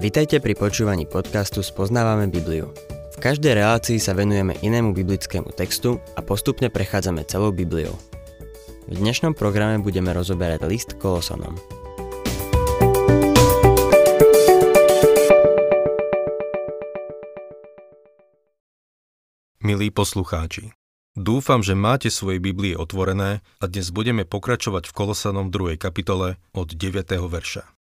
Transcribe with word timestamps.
Vitajte 0.00 0.40
pri 0.40 0.56
počúvaní 0.56 1.04
podcastu 1.04 1.60
Spoznávame 1.60 2.24
Bibliu. 2.32 2.72
V 3.12 3.16
každej 3.20 3.52
relácii 3.52 4.00
sa 4.00 4.16
venujeme 4.16 4.56
inému 4.64 4.96
biblickému 4.96 5.52
textu 5.52 6.00
a 6.16 6.24
postupne 6.24 6.72
prechádzame 6.72 7.28
celou 7.28 7.52
Bibliou. 7.52 7.92
V 8.88 8.96
dnešnom 8.96 9.36
programe 9.36 9.76
budeme 9.76 10.08
rozoberať 10.16 10.64
list 10.64 10.96
Kolosonom. 10.96 11.52
Milí 19.60 19.92
poslucháči, 19.92 20.72
dúfam, 21.12 21.60
že 21.60 21.76
máte 21.76 22.08
svoje 22.08 22.40
Biblie 22.40 22.72
otvorené 22.72 23.44
a 23.60 23.68
dnes 23.68 23.92
budeme 23.92 24.24
pokračovať 24.24 24.88
v 24.88 24.96
Kolosanom 24.96 25.52
2. 25.52 25.76
kapitole 25.76 26.40
od 26.56 26.72
9. 26.72 27.04
verša. 27.28 27.79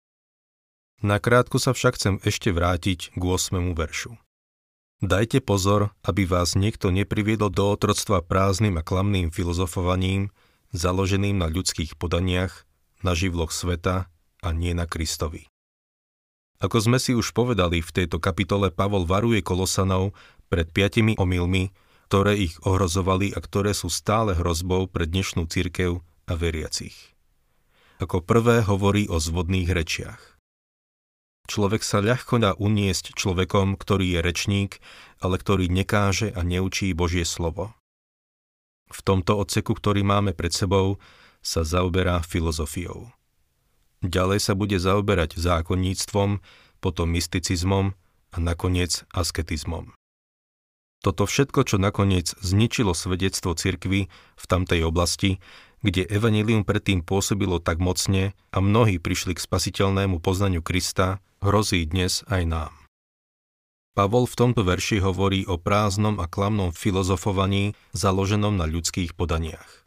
Nakrátko 1.05 1.61
sa 1.61 1.77
však 1.77 2.01
chcem 2.01 2.15
ešte 2.25 2.49
vrátiť 2.57 3.13
k 3.13 3.21
8. 3.21 3.77
veršu. 3.77 4.17
Dajte 5.05 5.45
pozor, 5.45 5.93
aby 6.01 6.25
vás 6.25 6.57
niekto 6.57 6.89
nepriviedol 6.89 7.53
do 7.53 7.69
otroctva 7.69 8.25
prázdnym 8.25 8.81
a 8.81 8.83
klamným 8.83 9.29
filozofovaním, 9.29 10.33
založeným 10.73 11.37
na 11.37 11.53
ľudských 11.53 12.01
podaniach, 12.01 12.65
na 13.05 13.13
živloch 13.13 13.53
sveta 13.53 14.09
a 14.41 14.49
nie 14.57 14.73
na 14.73 14.89
Kristovi. 14.89 15.53
Ako 16.65 16.81
sme 16.81 16.97
si 16.97 17.13
už 17.13 17.37
povedali, 17.37 17.85
v 17.85 17.93
tejto 17.93 18.17
kapitole 18.17 18.73
Pavol 18.73 19.05
varuje 19.05 19.45
Kolosanov 19.45 20.17
pred 20.49 20.73
piatimi 20.73 21.13
omylmi, 21.21 21.77
ktoré 22.09 22.41
ich 22.41 22.57
ohrozovali 22.65 23.37
a 23.37 23.39
ktoré 23.45 23.77
sú 23.77 23.93
stále 23.93 24.33
hrozbou 24.33 24.89
pre 24.89 25.05
dnešnú 25.05 25.45
cirkev 25.45 26.01
a 26.25 26.33
veriacich. 26.33 26.97
Ako 28.01 28.25
prvé 28.25 28.65
hovorí 28.65 29.13
o 29.13 29.21
zvodných 29.21 29.69
rečiach. 29.69 30.36
Človek 31.47 31.87
sa 31.87 32.03
ľahko 32.03 32.43
dá 32.43 32.53
uniesť 32.59 33.15
človekom, 33.15 33.79
ktorý 33.79 34.19
je 34.19 34.21
rečník, 34.21 34.73
ale 35.23 35.39
ktorý 35.39 35.71
nekáže 35.71 36.35
a 36.35 36.43
neučí 36.43 36.91
Božie 36.91 37.23
slovo. 37.23 37.71
V 38.91 39.01
tomto 39.03 39.39
odseku, 39.39 39.75
ktorý 39.75 40.03
máme 40.03 40.35
pred 40.35 40.51
sebou, 40.51 40.99
sa 41.43 41.63
zaoberá 41.63 42.23
filozofiou. 42.27 43.11
Ďalej 44.03 44.43
sa 44.43 44.53
bude 44.59 44.79
zaoberať 44.79 45.39
zákonníctvom, 45.39 46.43
potom 46.83 47.09
mysticizmom 47.15 47.95
a 48.35 48.37
nakoniec 48.43 49.07
asketizmom. 49.15 49.95
Toto 51.03 51.23
všetko, 51.23 51.61
čo 51.63 51.77
nakoniec 51.79 52.35
zničilo 52.43 52.91
svedectvo 52.91 53.55
cirkvy 53.55 54.11
v 54.11 54.45
tamtej 54.51 54.83
oblasti, 54.83 55.39
kde 55.87 56.03
evanilium 56.11 56.67
predtým 56.67 57.07
pôsobilo 57.07 57.63
tak 57.63 57.79
mocne 57.79 58.35
a 58.51 58.59
mnohí 58.59 58.99
prišli 58.99 59.39
k 59.39 59.45
spasiteľnému 59.45 60.19
poznaniu 60.19 60.65
Krista, 60.65 61.23
hrozí 61.47 61.87
dnes 61.87 62.27
aj 62.27 62.43
nám. 62.43 62.75
Pavol 63.95 64.27
v 64.27 64.35
tomto 64.35 64.67
verši 64.67 64.99
hovorí 64.99 65.47
o 65.47 65.57
prázdnom 65.57 66.19
a 66.19 66.27
klamnom 66.27 66.75
filozofovaní 66.75 67.79
založenom 67.95 68.59
na 68.59 68.67
ľudských 68.67 69.15
podaniach. 69.15 69.87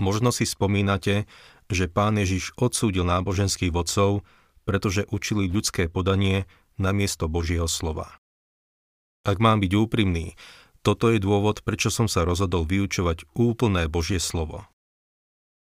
Možno 0.00 0.32
si 0.32 0.48
spomínate, 0.48 1.28
že 1.68 1.92
pán 1.92 2.16
Ježiš 2.16 2.56
odsúdil 2.56 3.04
náboženských 3.04 3.70
vodcov, 3.70 4.24
pretože 4.64 5.06
učili 5.12 5.46
ľudské 5.46 5.92
podanie 5.92 6.48
namiesto 6.80 7.28
Božieho 7.28 7.68
slova. 7.68 8.16
Ak 9.28 9.38
mám 9.38 9.60
byť 9.60 9.72
úprimný, 9.76 10.34
toto 10.80 11.12
je 11.12 11.20
dôvod, 11.20 11.62
prečo 11.62 11.92
som 11.92 12.08
sa 12.08 12.24
rozhodol 12.24 12.64
vyučovať 12.66 13.28
úplné 13.36 13.86
Božie 13.92 14.18
slovo. 14.18 14.66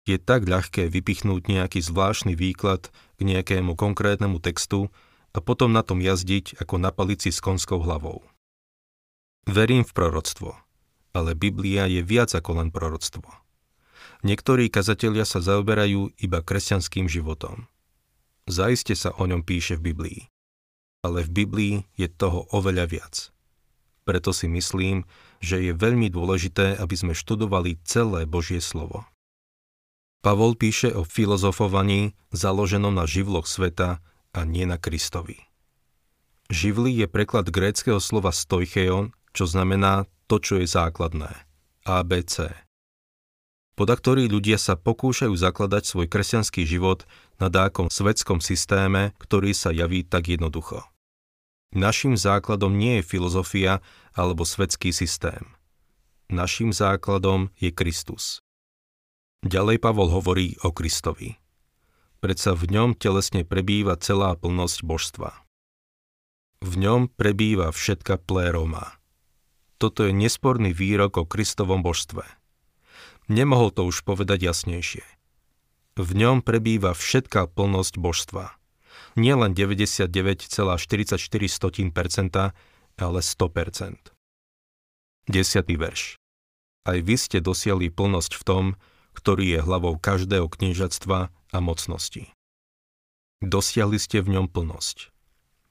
Je 0.03 0.19
tak 0.19 0.43
ľahké 0.43 0.91
vypichnúť 0.91 1.47
nejaký 1.47 1.79
zvláštny 1.79 2.35
výklad 2.35 2.91
k 2.91 3.21
nejakému 3.23 3.79
konkrétnemu 3.79 4.43
textu 4.43 4.91
a 5.31 5.39
potom 5.39 5.71
na 5.71 5.79
tom 5.79 6.03
jazdiť 6.03 6.59
ako 6.59 6.75
na 6.75 6.91
palici 6.91 7.31
s 7.31 7.39
konskou 7.39 7.79
hlavou. 7.79 8.19
Verím 9.47 9.87
v 9.87 9.95
proroctvo, 9.95 10.59
ale 11.15 11.35
Biblia 11.35 11.87
je 11.87 12.03
viac 12.03 12.35
ako 12.35 12.59
len 12.63 12.69
proroctvo. 12.71 13.27
Niektorí 14.23 14.71
kazatelia 14.71 15.27
sa 15.27 15.43
zaoberajú 15.43 16.15
iba 16.19 16.39
kresťanským 16.39 17.11
životom. 17.11 17.67
Zaiste 18.47 18.95
sa 18.95 19.11
o 19.15 19.23
ňom 19.23 19.43
píše 19.43 19.79
v 19.79 19.91
Biblii. 19.91 20.19
Ale 21.03 21.27
v 21.27 21.43
Biblii 21.43 21.75
je 21.99 22.07
toho 22.07 22.47
oveľa 22.55 22.87
viac. 22.87 23.15
Preto 24.03 24.35
si 24.35 24.51
myslím, 24.51 25.07
že 25.39 25.63
je 25.63 25.71
veľmi 25.75 26.11
dôležité, 26.11 26.75
aby 26.79 26.95
sme 26.95 27.15
študovali 27.15 27.79
celé 27.83 28.23
Božie 28.27 28.59
slovo. 28.59 29.07
Pavol 30.23 30.55
píše 30.55 30.95
o 30.95 31.03
filozofovaní 31.03 32.15
založenom 32.31 32.95
na 32.95 33.03
živloch 33.03 33.43
sveta 33.43 33.99
a 34.31 34.39
nie 34.47 34.63
na 34.63 34.79
Kristovi. 34.79 35.35
Živly 36.47 37.03
je 37.03 37.07
preklad 37.11 37.51
gréckého 37.51 37.99
slova 37.99 38.31
stoicheon, 38.31 39.11
čo 39.35 39.43
znamená 39.43 40.07
to, 40.31 40.39
čo 40.39 40.63
je 40.63 40.67
základné. 40.67 41.27
ABC. 41.83 42.55
Poda 43.75 43.99
ktorí 43.99 44.31
ľudia 44.31 44.55
sa 44.55 44.79
pokúšajú 44.79 45.35
zakladať 45.35 45.83
svoj 45.83 46.07
kresťanský 46.07 46.63
život 46.63 47.03
na 47.35 47.51
dákom 47.51 47.91
svetskom 47.91 48.39
systéme, 48.39 49.11
ktorý 49.19 49.51
sa 49.51 49.75
javí 49.75 50.07
tak 50.07 50.31
jednoducho. 50.31 50.87
Naším 51.75 52.15
základom 52.15 52.71
nie 52.71 53.01
je 53.01 53.09
filozofia 53.17 53.83
alebo 54.15 54.47
svetský 54.47 54.95
systém. 54.95 55.41
Naším 56.31 56.71
základom 56.71 57.51
je 57.59 57.73
Kristus. 57.73 58.39
Ďalej 59.43 59.83
Pavol 59.83 60.07
hovorí 60.07 60.55
o 60.63 60.71
Kristovi. 60.71 61.35
Predsa 62.23 62.55
v 62.55 62.71
ňom 62.71 62.95
telesne 62.95 63.43
prebýva 63.43 63.99
celá 63.99 64.39
plnosť 64.39 64.87
božstva. 64.87 65.35
V 66.63 66.73
ňom 66.79 67.11
prebýva 67.11 67.75
všetka 67.75 68.23
pléroma. 68.23 68.95
Toto 69.83 70.07
je 70.07 70.15
nesporný 70.15 70.71
výrok 70.71 71.19
o 71.19 71.27
Kristovom 71.27 71.83
božstve. 71.83 72.23
Nemohol 73.27 73.75
to 73.75 73.83
už 73.83 74.07
povedať 74.07 74.47
jasnejšie. 74.47 75.03
V 75.99 76.09
ňom 76.15 76.39
prebýva 76.39 76.95
všetká 76.95 77.51
plnosť 77.51 77.99
božstva. 77.99 78.55
Nie 79.19 79.35
len 79.35 79.51
99,44%, 79.51 80.07
ale 82.95 83.19
100%. 83.19 84.15
Desiatý 85.27 85.75
verš. 85.75 86.15
Aj 86.87 86.95
vy 87.03 87.15
ste 87.19 87.43
dosiahli 87.43 87.91
plnosť 87.91 88.39
v 88.39 88.43
tom, 88.47 88.65
ktorý 89.13 89.57
je 89.57 89.59
hlavou 89.61 89.95
každého 89.97 90.49
kniežatstva 90.49 91.29
a 91.29 91.57
mocnosti. 91.61 92.33
Dosiahli 93.43 93.99
ste 93.99 94.23
v 94.23 94.39
ňom 94.39 94.47
plnosť. 94.49 95.11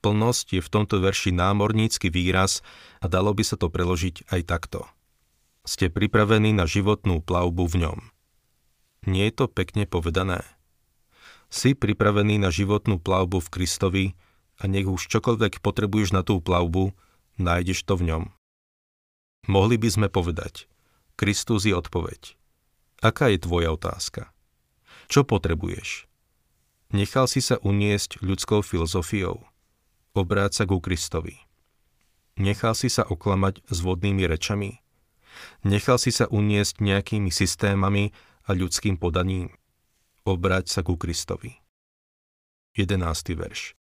Plnosť 0.02 0.46
je 0.58 0.60
v 0.60 0.72
tomto 0.72 0.98
verši 0.98 1.30
námornícky 1.30 2.10
výraz 2.10 2.60
a 2.98 3.06
dalo 3.06 3.30
by 3.32 3.46
sa 3.46 3.54
to 3.54 3.70
preložiť 3.70 4.28
aj 4.34 4.40
takto. 4.44 4.84
Ste 5.62 5.94
pripravení 5.94 6.50
na 6.50 6.66
životnú 6.66 7.22
plavbu 7.22 7.64
v 7.70 7.76
ňom. 7.86 7.98
Nie 9.06 9.30
je 9.30 9.34
to 9.34 9.46
pekne 9.46 9.86
povedané? 9.86 10.42
Si 11.54 11.78
pripravený 11.78 12.42
na 12.42 12.50
životnú 12.50 12.98
plavbu 12.98 13.38
v 13.46 13.52
Kristovi 13.52 14.04
a 14.58 14.66
nech 14.66 14.90
už 14.90 15.06
čokoľvek 15.06 15.62
potrebuješ 15.62 16.14
na 16.14 16.26
tú 16.26 16.42
plavbu, 16.42 16.90
nájdeš 17.38 17.86
to 17.86 17.94
v 17.94 18.10
ňom. 18.10 18.22
Mohli 19.46 19.78
by 19.78 19.88
sme 19.90 20.08
povedať, 20.10 20.66
Kristus 21.14 21.66
je 21.66 21.74
odpoveď. 21.74 22.41
Aká 23.02 23.34
je 23.34 23.42
tvoja 23.42 23.74
otázka? 23.74 24.30
Čo 25.10 25.26
potrebuješ? 25.26 26.06
Nechal 26.94 27.26
si 27.26 27.42
sa 27.42 27.58
uniesť 27.58 28.22
ľudskou 28.22 28.62
filozofiou. 28.62 29.42
Obráť 30.14 30.62
sa 30.62 30.64
ku 30.70 30.78
Kristovi. 30.78 31.34
Nechal 32.38 32.78
si 32.78 32.86
sa 32.86 33.02
oklamať 33.02 33.66
s 33.66 33.82
vodnými 33.82 34.22
rečami. 34.30 34.78
Nechal 35.66 35.98
si 35.98 36.14
sa 36.14 36.30
uniesť 36.30 36.78
nejakými 36.78 37.34
systémami 37.34 38.14
a 38.46 38.54
ľudským 38.54 38.94
podaním. 38.94 39.50
Obráť 40.22 40.70
sa 40.70 40.86
ku 40.86 40.94
Kristovi. 40.94 41.58
11. 42.78 43.02
verš. 43.34 43.74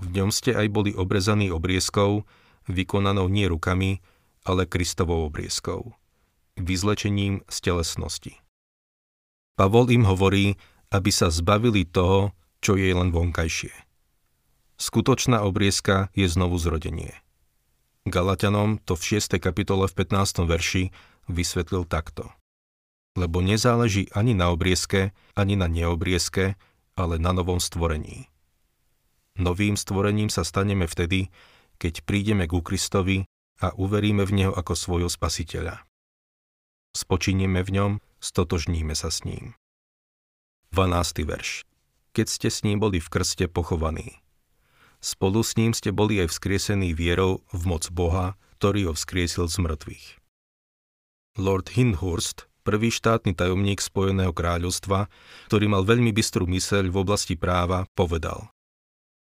V 0.00 0.08
ňom 0.08 0.32
ste 0.32 0.56
aj 0.56 0.72
boli 0.72 0.96
obrezaní 0.96 1.52
obrieskou, 1.52 2.24
vykonanou 2.64 3.28
nie 3.28 3.44
rukami, 3.44 4.00
ale 4.48 4.64
Kristovou 4.64 5.28
obrieskou 5.28 5.98
vyzlečením 6.58 7.42
z 7.48 7.56
telesnosti. 7.60 8.34
Pavol 9.58 9.90
im 9.90 10.06
hovorí, 10.06 10.54
aby 10.94 11.10
sa 11.10 11.34
zbavili 11.34 11.82
toho, 11.82 12.30
čo 12.62 12.78
je 12.78 12.94
len 12.94 13.10
vonkajšie. 13.10 13.74
Skutočná 14.78 15.42
obriezka 15.42 16.14
je 16.14 16.30
znovu 16.30 16.62
zrodenie. 16.62 17.10
Galatianom 18.06 18.78
to 18.78 18.94
v 18.94 19.18
6. 19.18 19.42
kapitole 19.42 19.90
v 19.90 19.94
15. 19.98 20.46
verši 20.46 20.94
vysvetlil 21.26 21.90
takto. 21.90 22.30
Lebo 23.18 23.42
nezáleží 23.42 24.06
ani 24.14 24.38
na 24.38 24.54
obriezke, 24.54 25.10
ani 25.34 25.58
na 25.58 25.66
neobriezke, 25.66 26.54
ale 26.94 27.18
na 27.18 27.34
novom 27.34 27.58
stvorení. 27.58 28.30
Novým 29.34 29.74
stvorením 29.74 30.30
sa 30.30 30.46
staneme 30.46 30.86
vtedy, 30.86 31.34
keď 31.82 32.06
prídeme 32.06 32.46
ku 32.46 32.62
Kristovi 32.62 33.26
a 33.58 33.74
uveríme 33.74 34.22
v 34.22 34.34
Neho 34.38 34.52
ako 34.54 34.78
svojho 34.78 35.10
spasiteľa 35.10 35.82
spočinieme 36.98 37.62
v 37.62 37.70
ňom, 37.78 37.92
stotožníme 38.18 38.94
sa 38.94 39.10
s 39.10 39.22
ním. 39.26 39.54
12. 40.72 41.24
verš. 41.24 41.64
Keď 42.12 42.26
ste 42.28 42.48
s 42.50 42.60
ním 42.66 42.82
boli 42.82 43.00
v 43.00 43.08
krste 43.08 43.48
pochovaní. 43.48 44.20
spolu 45.00 45.40
s 45.46 45.54
ním 45.54 45.72
ste 45.72 45.94
boli 45.94 46.18
aj 46.18 46.34
vzkriesení 46.34 46.92
vierou 46.92 47.46
v 47.54 47.62
moc 47.64 47.86
Boha, 47.88 48.34
ktorý 48.58 48.90
ho 48.90 48.92
vzkriesil 48.92 49.46
z 49.46 49.56
mŕtvych. 49.62 50.06
Lord 51.38 51.70
Hindhurst, 51.78 52.50
prvý 52.66 52.90
štátny 52.90 53.38
tajomník 53.38 53.78
Spojeného 53.78 54.34
kráľovstva, 54.34 55.06
ktorý 55.46 55.70
mal 55.70 55.86
veľmi 55.86 56.10
bystrú 56.10 56.50
myseľ 56.50 56.90
v 56.90 56.96
oblasti 56.98 57.38
práva, 57.38 57.86
povedal 57.94 58.50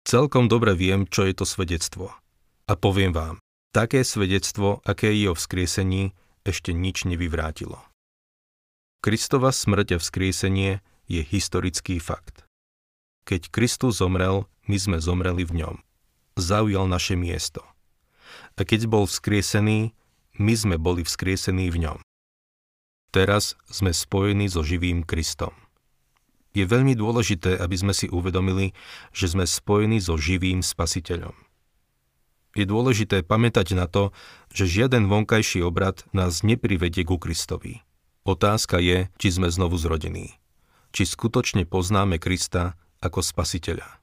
Celkom 0.05 0.45
dobre 0.45 0.77
viem, 0.77 1.09
čo 1.09 1.25
je 1.25 1.33
to 1.33 1.43
svedectvo. 1.43 2.13
A 2.69 2.73
poviem 2.77 3.11
vám, 3.11 3.41
také 3.73 4.05
svedectvo, 4.05 4.79
aké 4.85 5.11
je 5.11 5.27
o 5.31 5.35
vzkriesení, 5.35 6.13
ešte 6.45 6.71
nič 6.71 7.03
nevyvrátilo. 7.09 7.81
Kristova 9.03 9.51
smrť 9.51 9.87
a 9.91 9.97
vzkriesenie 9.99 10.79
je 11.11 11.19
historický 11.27 11.99
fakt. 11.99 12.47
Keď 13.27 13.51
Kristus 13.51 13.99
zomrel, 13.99 14.47
my 14.71 14.79
sme 14.79 14.97
zomreli 15.03 15.43
v 15.43 15.59
ňom. 15.59 15.75
Zaujal 16.39 16.87
naše 16.87 17.19
miesto. 17.19 17.67
A 18.55 18.63
keď 18.63 18.87
bol 18.87 19.03
vzkriesený, 19.03 19.91
my 20.39 20.53
sme 20.55 20.79
boli 20.79 21.03
vzkriesení 21.03 21.67
v 21.67 21.83
ňom. 21.83 21.99
Teraz 23.11 23.59
sme 23.67 23.91
spojení 23.91 24.47
so 24.47 24.63
živým 24.63 25.03
Kristom. 25.03 25.51
Je 26.55 26.63
veľmi 26.63 26.95
dôležité, 26.95 27.59
aby 27.59 27.75
sme 27.75 27.91
si 27.91 28.07
uvedomili, 28.07 28.71
že 29.11 29.35
sme 29.35 29.43
spojení 29.43 29.99
so 29.99 30.15
živým 30.15 30.63
Spasiteľom. 30.63 31.35
Je 32.55 32.63
dôležité 32.63 33.19
pamätať 33.27 33.75
na 33.75 33.83
to, 33.83 34.15
že 34.55 34.63
žiaden 34.63 35.11
vonkajší 35.11 35.59
obrad 35.59 36.07
nás 36.15 36.39
neprivedie 36.39 37.03
ku 37.03 37.19
Kristovi. 37.19 37.83
Otázka 38.23 38.79
je, 38.79 39.11
či 39.19 39.27
sme 39.35 39.51
znovu 39.51 39.75
zrodení. 39.75 40.39
Či 40.95 41.03
skutočne 41.03 41.67
poznáme 41.67 42.23
Krista 42.23 42.79
ako 43.03 43.19
spasiteľa. 43.19 43.99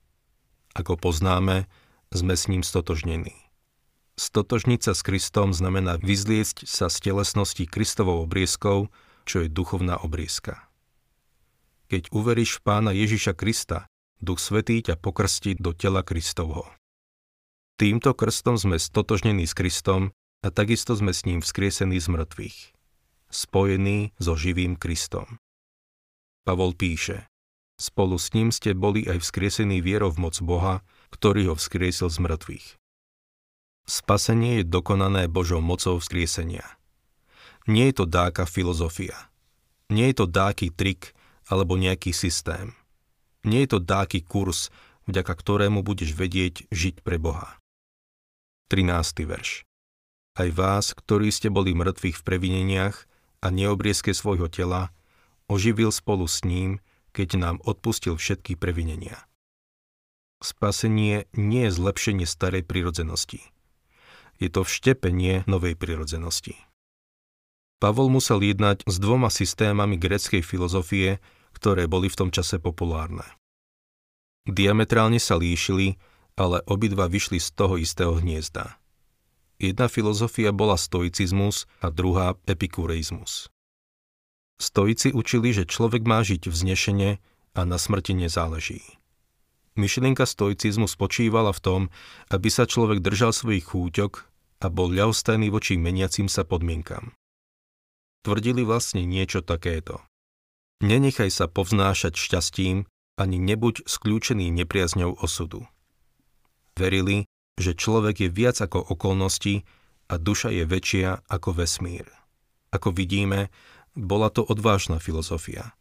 Ako 0.76 1.00
poznáme, 1.00 1.64
sme 2.12 2.34
s 2.37 2.44
ním 2.50 2.61
stotožnení. 2.61 3.32
Stotožniť 4.20 4.81
sa 4.84 4.93
s 4.93 5.00
Kristom 5.00 5.56
znamená 5.56 5.96
vyzliecť 5.96 6.69
sa 6.69 6.93
z 6.93 6.96
telesnosti 7.00 7.64
Kristovou 7.64 8.20
obriezkou, 8.20 8.93
čo 9.25 9.37
je 9.40 9.49
duchovná 9.49 9.96
obriezka. 9.96 10.69
Keď 11.88 12.12
uveríš 12.12 12.61
v 12.61 12.64
pána 12.67 12.93
Ježiša 12.93 13.32
Krista, 13.32 13.88
Duch 14.20 14.37
Svetý 14.37 14.84
ťa 14.84 15.00
pokrstí 15.00 15.56
do 15.56 15.72
tela 15.72 16.05
Kristovho. 16.05 16.69
Týmto 17.81 18.12
krstom 18.12 18.61
sme 18.61 18.76
stotožnení 18.76 19.49
s 19.49 19.56
Kristom 19.56 20.12
a 20.44 20.52
takisto 20.52 20.93
sme 20.93 21.17
s 21.17 21.25
ním 21.25 21.40
vzkriesení 21.40 21.96
z 21.96 22.12
mŕtvych. 22.12 22.80
Spojení 23.31 24.11
so 24.19 24.35
živým 24.35 24.75
Kristom. 24.75 25.38
Pavol 26.43 26.75
píše, 26.75 27.31
Spolu 27.81 28.21
s 28.21 28.37
ním 28.37 28.53
ste 28.53 28.77
boli 28.77 29.09
aj 29.09 29.25
vzkriesení 29.25 29.81
vierou 29.81 30.12
v 30.12 30.29
moc 30.29 30.37
Boha, 30.44 30.85
ktorý 31.15 31.49
ho 31.49 31.55
vzkriesil 31.56 32.12
z 32.12 32.19
mŕtvych. 32.21 32.67
Spasenie 33.88 34.61
je 34.61 34.65
dokonané 34.69 35.32
Božou 35.32 35.65
mocou 35.65 35.97
vzkriesenia. 35.97 36.67
Nie 37.65 37.88
je 37.88 38.03
to 38.03 38.06
dáka 38.11 38.44
filozofia. 38.44 39.17
Nie 39.88 40.12
je 40.12 40.23
to 40.23 40.27
dáky 40.29 40.69
trik 40.75 41.17
alebo 41.49 41.81
nejaký 41.81 42.12
systém. 42.12 42.77
Nie 43.49 43.65
je 43.65 43.79
to 43.79 43.81
dáky 43.81 44.21
kurz, 44.21 44.69
vďaka 45.09 45.32
ktorému 45.32 45.81
budeš 45.81 46.12
vedieť 46.12 46.69
žiť 46.69 47.00
pre 47.00 47.17
Boha. 47.17 47.56
13. 48.69 49.25
verš. 49.25 49.65
Aj 50.37 50.49
vás, 50.53 50.93
ktorí 50.93 51.32
ste 51.32 51.49
boli 51.49 51.73
mŕtvych 51.73 52.21
v 52.21 52.27
previneniach 52.27 53.09
a 53.41 53.49
neobriezke 53.49 54.13
svojho 54.13 54.49
tela, 54.49 54.93
oživil 55.49 55.91
spolu 55.91 56.29
s 56.29 56.45
ním, 56.45 56.79
keď 57.11 57.29
nám 57.37 57.57
odpustil 57.67 58.17
všetky 58.17 58.55
previnenia. 58.55 59.27
Spasenie 60.41 61.29
nie 61.37 61.69
je 61.69 61.77
zlepšenie 61.77 62.25
starej 62.25 62.65
prirodzenosti. 62.65 63.45
Je 64.41 64.49
to 64.49 64.65
vštepenie 64.65 65.45
novej 65.45 65.77
prirodzenosti. 65.77 66.57
Pavol 67.77 68.09
musel 68.09 68.41
jednať 68.41 68.85
s 68.89 68.97
dvoma 68.97 69.29
systémami 69.29 70.01
greckej 70.01 70.41
filozofie, 70.41 71.21
ktoré 71.53 71.85
boli 71.85 72.09
v 72.09 72.17
tom 72.17 72.31
čase 72.33 72.57
populárne. 72.57 73.25
Diametrálne 74.49 75.21
sa 75.21 75.37
líšili, 75.37 76.01
ale 76.41 76.65
obidva 76.65 77.05
vyšli 77.05 77.37
z 77.37 77.49
toho 77.53 77.77
istého 77.77 78.17
hniezda. 78.17 78.80
Jedna 79.61 79.93
filozofia 79.93 80.57
bola 80.57 80.81
stoicizmus 80.81 81.69
a 81.85 81.93
druhá 81.93 82.41
epikureizmus. 82.49 83.53
Stoici 84.57 85.12
učili, 85.12 85.53
že 85.53 85.69
človek 85.69 86.09
má 86.09 86.25
žiť 86.25 86.49
vznešene 86.49 87.21
a 87.53 87.61
na 87.69 87.77
smrti 87.77 88.17
nezáleží. 88.17 88.81
Myšlienka 89.77 90.25
stoicizmu 90.25 90.89
spočívala 90.89 91.53
v 91.53 91.61
tom, 91.61 91.81
aby 92.33 92.49
sa 92.49 92.65
človek 92.65 93.05
držal 93.05 93.37
svojich 93.37 93.69
chúťok 93.69 94.12
a 94.65 94.67
bol 94.73 94.89
ľahostajný 94.89 95.53
voči 95.53 95.77
meniacim 95.77 96.29
sa 96.29 96.43
podmienkam. 96.43 97.13
Tvrdili 98.25 98.65
vlastne 98.65 99.05
niečo 99.05 99.45
takéto. 99.45 100.01
Nenechaj 100.81 101.29
sa 101.29 101.47
povznášať 101.49 102.17
šťastím, 102.17 102.89
ani 103.21 103.37
nebuď 103.37 103.85
skľúčený 103.85 104.49
nepriazňou 104.65 105.21
osudu. 105.21 105.69
Verili, 106.77 107.29
že 107.61 107.77
človek 107.77 108.25
je 108.25 108.29
viac 108.33 108.57
ako 108.65 108.81
okolnosti 108.81 109.69
a 110.09 110.17
duša 110.17 110.49
je 110.49 110.65
väčšia 110.65 111.29
ako 111.29 111.61
vesmír. 111.61 112.09
Ako 112.73 112.97
vidíme, 112.97 113.53
bola 113.93 114.33
to 114.33 114.41
odvážna 114.41 114.97
filozofia. 114.97 115.77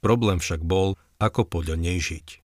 Problém 0.00 0.40
však 0.40 0.64
bol, 0.64 0.96
ako 1.20 1.46
podľa 1.46 1.76
nej 1.78 2.00
žiť. 2.00 2.42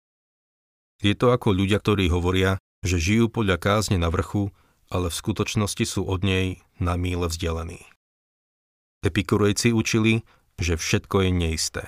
Je 1.04 1.14
to 1.14 1.36
ako 1.36 1.52
ľudia, 1.52 1.84
ktorí 1.84 2.08
hovoria, 2.08 2.58
že 2.82 2.98
žijú 2.98 3.28
podľa 3.28 3.60
kázne 3.60 4.00
na 4.00 4.08
vrchu, 4.08 4.56
ale 4.88 5.12
v 5.12 5.20
skutočnosti 5.20 5.84
sú 5.84 6.02
od 6.08 6.24
nej 6.24 6.64
na 6.80 6.96
míle 6.96 7.28
vzdialení. 7.28 7.84
Epikurejci 9.04 9.76
učili, 9.76 10.24
že 10.56 10.80
všetko 10.80 11.28
je 11.28 11.30
neisté. 11.30 11.86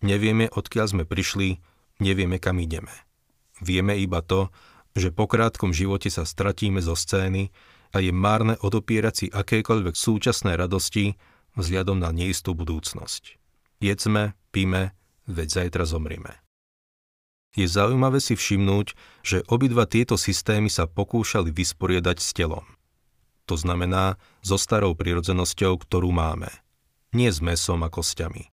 Nevieme, 0.00 0.46
odkiaľ 0.46 0.86
sme 0.86 1.04
prišli, 1.04 1.58
nevieme, 1.98 2.38
kam 2.38 2.62
ideme. 2.62 2.92
Vieme 3.60 3.98
iba 3.98 4.22
to, 4.22 4.48
že 4.94 5.14
po 5.14 5.30
krátkom 5.30 5.70
živote 5.70 6.10
sa 6.10 6.26
stratíme 6.26 6.82
zo 6.82 6.98
scény 6.98 7.50
a 7.94 8.02
je 8.02 8.10
márne 8.14 8.58
odopierať 8.62 9.14
si 9.14 9.26
akékoľvek 9.30 9.94
súčasné 9.94 10.54
radosti 10.54 11.18
vzhľadom 11.58 11.98
na 11.98 12.14
neistú 12.14 12.54
budúcnosť. 12.54 13.38
Jedzme, 13.82 14.38
píme, 14.54 14.94
veď 15.26 15.48
zajtra 15.66 15.84
zomrime. 15.88 16.38
Je 17.58 17.66
zaujímavé 17.66 18.22
si 18.22 18.38
všimnúť, 18.38 18.94
že 19.26 19.42
obidva 19.50 19.90
tieto 19.90 20.14
systémy 20.14 20.70
sa 20.70 20.86
pokúšali 20.86 21.50
vysporiadať 21.50 22.16
s 22.22 22.30
telom. 22.30 22.62
To 23.50 23.58
znamená 23.58 24.14
so 24.46 24.54
starou 24.54 24.94
prirodzenosťou, 24.94 25.82
ktorú 25.82 26.14
máme. 26.14 26.46
Nie 27.10 27.34
s 27.34 27.42
mesom 27.42 27.82
a 27.82 27.90
kostiami. 27.90 28.54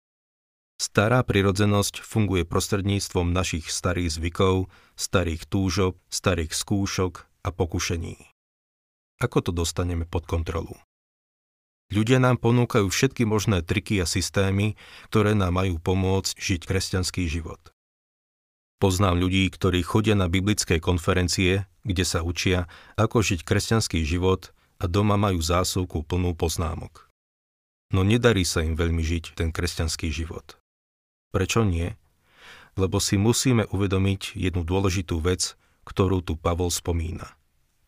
Stará 0.75 1.23
prirodzenosť 1.23 2.03
funguje 2.03 2.43
prostredníctvom 2.43 3.31
našich 3.31 3.71
starých 3.71 4.19
zvykov, 4.19 4.67
starých 4.99 5.47
túžob, 5.47 5.95
starých 6.11 6.51
skúšok 6.51 7.13
a 7.47 7.49
pokušení. 7.55 8.19
Ako 9.23 9.39
to 9.39 9.51
dostaneme 9.55 10.03
pod 10.03 10.27
kontrolu? 10.27 10.75
Ľudia 11.95 12.19
nám 12.19 12.41
ponúkajú 12.43 12.91
všetky 12.91 13.23
možné 13.23 13.63
triky 13.63 14.03
a 14.03 14.09
systémy, 14.09 14.75
ktoré 15.07 15.31
nám 15.31 15.55
majú 15.55 15.79
pomôcť 15.79 16.35
žiť 16.35 16.61
kresťanský 16.67 17.23
život. 17.29 17.61
Poznám 18.81 19.21
ľudí, 19.23 19.47
ktorí 19.47 19.79
chodia 19.85 20.19
na 20.19 20.27
biblické 20.27 20.83
konferencie, 20.83 21.63
kde 21.87 22.03
sa 22.03 22.19
učia, 22.19 22.67
ako 22.99 23.23
žiť 23.23 23.47
kresťanský 23.47 24.03
život 24.03 24.51
a 24.83 24.91
doma 24.91 25.15
majú 25.15 25.39
zásuvku 25.39 26.03
plnú 26.03 26.35
poznámok. 26.35 27.07
No 27.95 28.03
nedarí 28.03 28.43
sa 28.43 28.65
im 28.65 28.75
veľmi 28.75 28.99
žiť 28.99 29.39
ten 29.39 29.55
kresťanský 29.55 30.11
život. 30.11 30.59
Prečo 31.35 31.67
nie? 31.67 31.91
Lebo 32.79 33.03
si 33.03 33.19
musíme 33.19 33.67
uvedomiť 33.67 34.39
jednu 34.39 34.63
dôležitú 34.63 35.19
vec, 35.19 35.59
ktorú 35.83 36.23
tu 36.23 36.39
Pavol 36.39 36.71
spomína. 36.71 37.35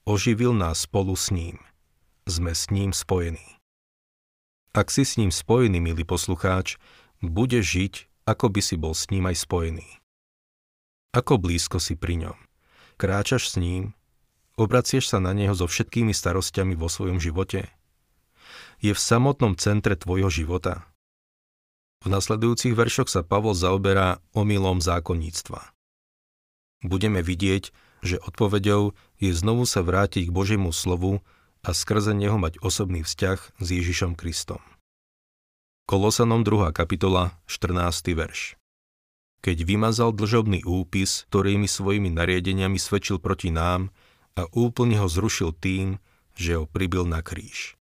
Oživil 0.04 0.52
nás 0.52 0.84
spolu 0.84 1.16
s 1.16 1.32
ním. 1.32 1.64
Sme 2.28 2.52
s 2.52 2.68
ním 2.76 2.92
spojení. 2.92 3.56
Ak 4.76 4.92
si 4.92 5.08
s 5.08 5.16
ním 5.16 5.32
spojený, 5.32 5.80
milý 5.80 6.04
poslucháč, 6.04 6.76
budeš 7.24 7.64
žiť, 7.64 7.94
ako 8.28 8.52
by 8.52 8.60
si 8.60 8.76
bol 8.76 8.92
s 8.92 9.08
ním 9.16 9.32
aj 9.32 9.48
spojený. 9.48 9.88
Ako 11.16 11.40
blízko 11.40 11.80
si 11.80 11.96
pri 11.96 12.28
ňom. 12.28 12.38
Kráčaš 13.00 13.48
s 13.48 13.56
ním, 13.56 13.96
obracieš 14.60 15.08
sa 15.16 15.24
na 15.24 15.32
neho 15.32 15.56
so 15.56 15.72
všetkými 15.72 16.12
starostiami 16.12 16.76
vo 16.76 16.92
svojom 16.92 17.24
živote. 17.24 17.72
Je 18.84 18.92
v 18.92 19.00
samotnom 19.00 19.56
centre 19.56 19.96
tvojho 19.96 20.28
života. 20.28 20.84
V 22.06 22.14
nasledujúcich 22.14 22.78
veršoch 22.78 23.10
sa 23.10 23.26
Pavol 23.26 23.58
zaoberá 23.58 24.22
omylom 24.38 24.80
zákonníctva. 24.82 25.74
Budeme 26.86 27.26
vidieť, 27.26 27.74
že 28.06 28.22
odpoveďou 28.22 28.94
je 29.18 29.32
znovu 29.34 29.66
sa 29.66 29.82
vrátiť 29.82 30.30
k 30.30 30.36
Božiemu 30.36 30.70
slovu 30.70 31.26
a 31.66 31.74
skrze 31.74 32.14
neho 32.14 32.38
mať 32.38 32.62
osobný 32.62 33.02
vzťah 33.02 33.58
s 33.58 33.68
Ježišom 33.68 34.14
Kristom. 34.14 34.62
Kolosanom 35.90 36.46
2. 36.46 36.70
kapitola, 36.76 37.34
14. 37.50 38.14
verš. 38.14 38.60
keď 39.42 39.64
vymazal 39.64 40.12
dlžobný 40.12 40.68
úpis, 40.68 41.24
ktorými 41.32 41.72
svojimi 41.72 42.12
nariadeniami 42.12 42.76
svedčil 42.76 43.22
proti 43.22 43.48
nám 43.54 43.96
a 44.36 44.44
úplne 44.52 45.00
ho 45.00 45.08
zrušil 45.08 45.56
tým, 45.56 46.04
že 46.36 46.60
ho 46.60 46.68
pribil 46.68 47.08
na 47.08 47.24
kríž. 47.24 47.80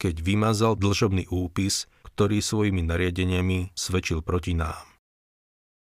Keď 0.00 0.20
vymazal 0.20 0.76
dlžobný 0.76 1.28
úpis, 1.32 1.88
ktorý 2.14 2.42
svojimi 2.42 2.82
nariadeniami 2.84 3.74
svedčil 3.74 4.20
proti 4.20 4.56
nám. 4.56 4.90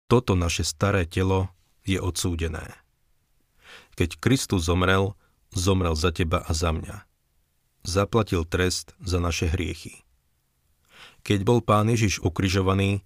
Toto 0.09 0.37
naše 0.37 0.63
staré 0.63 1.09
telo 1.09 1.51
je 1.85 1.97
odsúdené. 2.01 2.77
Keď 3.95 4.21
Kristus 4.21 4.69
zomrel, 4.69 5.17
zomrel 5.55 5.95
za 5.97 6.11
teba 6.11 6.43
a 6.45 6.53
za 6.53 6.75
mňa. 6.75 7.07
Zaplatil 7.85 8.49
trest 8.49 8.97
za 9.01 9.21
naše 9.21 9.49
hriechy. 9.49 10.05
Keď 11.25 11.41
bol 11.45 11.65
pán 11.65 11.89
Ježiš 11.89 12.21
ukrižovaný, 12.21 13.05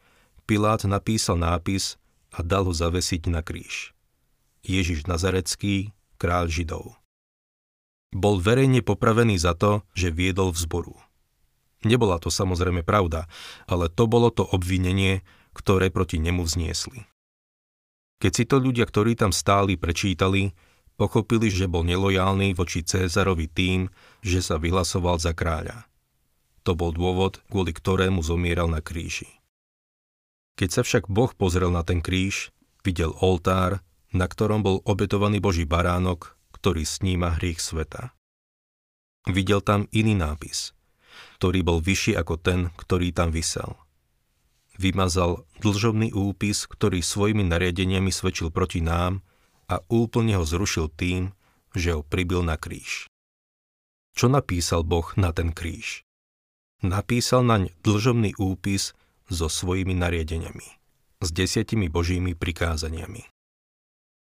Pilát 0.48 0.80
napísal 0.88 1.36
nápis 1.36 2.00
a 2.32 2.40
dal 2.40 2.66
ho 2.66 2.72
zavesiť 2.72 3.28
na 3.28 3.44
kríž. 3.44 3.92
Ježiš 4.64 5.04
Nazarecký, 5.04 5.92
kráľ 6.18 6.50
Židov. 6.50 6.98
Bol 8.10 8.40
verejne 8.40 8.80
popravený 8.80 9.36
za 9.36 9.52
to, 9.52 9.84
že 9.92 10.08
viedol 10.08 10.50
vzboru. 10.50 10.96
Nebola 11.86 12.18
to 12.18 12.30
samozrejme 12.32 12.82
pravda, 12.82 13.30
ale 13.70 13.86
to 13.86 14.10
bolo 14.10 14.34
to 14.34 14.42
obvinenie, 14.42 15.22
ktoré 15.54 15.94
proti 15.94 16.18
nemu 16.18 16.42
vzniesli. 16.42 17.06
Keď 18.18 18.32
si 18.34 18.44
to 18.50 18.58
ľudia, 18.58 18.82
ktorí 18.82 19.14
tam 19.14 19.30
stáli, 19.30 19.78
prečítali, 19.78 20.50
pochopili, 20.98 21.46
že 21.54 21.70
bol 21.70 21.86
nelojálny 21.86 22.50
voči 22.58 22.82
Cézarovi 22.82 23.46
tým, 23.46 23.86
že 24.26 24.42
sa 24.42 24.58
vyhlasoval 24.58 25.22
za 25.22 25.30
kráľa. 25.30 25.86
To 26.66 26.74
bol 26.74 26.90
dôvod, 26.90 27.38
kvôli 27.46 27.70
ktorému 27.70 28.18
zomieral 28.26 28.66
na 28.66 28.82
kríži. 28.82 29.30
Keď 30.58 30.68
sa 30.74 30.82
však 30.82 31.06
Boh 31.06 31.30
pozrel 31.30 31.70
na 31.70 31.86
ten 31.86 32.02
kríž, 32.02 32.50
videl 32.82 33.14
oltár, 33.22 33.86
na 34.10 34.26
ktorom 34.26 34.66
bol 34.66 34.82
obetovaný 34.82 35.38
Boží 35.38 35.62
baránok, 35.62 36.34
ktorý 36.50 36.82
sníma 36.82 37.38
hriech 37.38 37.62
sveta. 37.62 38.10
Videl 39.30 39.62
tam 39.62 39.86
iný 39.94 40.18
nápis, 40.18 40.74
ktorý 41.38 41.62
bol 41.62 41.78
vyšší 41.78 42.18
ako 42.18 42.34
ten, 42.42 42.74
ktorý 42.74 43.14
tam 43.14 43.30
vysel. 43.30 43.78
Vymazal 44.78 45.46
dlžobný 45.62 46.14
úpis, 46.14 46.66
ktorý 46.66 47.02
svojimi 47.02 47.46
nariadeniami 47.46 48.10
svedčil 48.10 48.50
proti 48.50 48.82
nám 48.82 49.22
a 49.70 49.82
úplne 49.90 50.38
ho 50.38 50.44
zrušil 50.46 50.90
tým, 50.94 51.34
že 51.74 51.94
ho 51.94 52.02
pribil 52.02 52.42
na 52.42 52.58
kríž. 52.58 53.06
Čo 54.14 54.26
napísal 54.26 54.82
Boh 54.82 55.06
na 55.14 55.30
ten 55.30 55.54
kríž? 55.54 56.02
Napísal 56.82 57.42
naň 57.42 57.74
dlžobný 57.82 58.38
úpis, 58.38 58.94
so 59.28 59.46
svojimi 59.46 59.92
nariadeniami, 59.92 60.68
s 61.20 61.28
desiatimi 61.30 61.92
božími 61.92 62.32
prikázaniami. 62.32 63.28